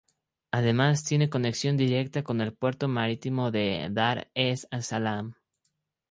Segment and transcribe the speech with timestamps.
[0.49, 5.35] Además, tiene conexión directa con el puerto marítimo de Dar-es-Salaam.